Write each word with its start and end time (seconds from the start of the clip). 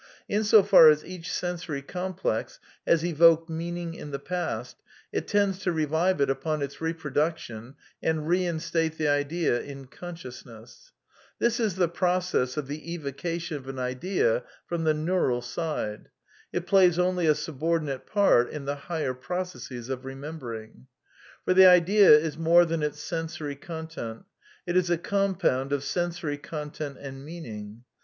in 0.27 0.43
so 0.43 0.63
far 0.63 0.89
as 0.89 1.05
each 1.05 1.31
sensory 1.31 1.79
complex 1.83 2.59
has 2.87 3.05
evoked 3.05 3.51
meaning 3.51 3.93
in 3.93 4.09
the 4.09 4.17
past, 4.17 4.77
it 5.13 5.27
tends 5.27 5.59
to 5.59 5.71
revive 5.71 6.19
it 6.19 6.27
upon 6.27 6.63
its 6.63 6.81
reproduction 6.81 7.75
and 8.01 8.27
reinstate 8.27 8.97
the 8.97 9.07
idea 9.07 9.61
in 9.61 9.85
consciousness. 9.85 10.91
This 11.37 11.59
is 11.59 11.75
the 11.75 11.87
process 11.87 12.57
of 12.57 12.65
the 12.65 12.91
evocation 12.91 13.57
of 13.57 13.67
an 13.67 13.77
idea 13.77 14.41
from 14.65 14.85
the 14.85 14.95
neural 14.95 15.39
side. 15.39 16.09
It 16.51 16.65
plays 16.65 16.97
only 16.97 17.27
a 17.27 17.35
subordinate 17.35 18.07
part 18.07 18.49
in 18.49 18.65
the 18.65 18.75
higher 18.87 19.13
processes 19.13 19.87
of 19.87 20.03
remembering." 20.03 20.87
For 21.45 21.53
the 21.53 21.67
idea 21.67 22.09
is 22.09 22.39
more 22.39 22.65
than 22.65 22.81
its 22.81 22.99
sensory 22.99 23.55
content; 23.55 24.23
it 24.65 24.75
is 24.75 24.89
a" 24.89 24.97
compound 25.13 25.71
of 25.71 25.83
sensory 25.83 26.39
content 26.39 26.97
and 26.99 27.23
meaning." 27.23 27.83